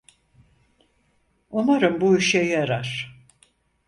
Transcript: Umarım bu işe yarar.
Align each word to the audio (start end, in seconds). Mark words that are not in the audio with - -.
Umarım 1.49 2.01
bu 2.01 2.17
işe 2.17 2.39
yarar. 2.39 3.15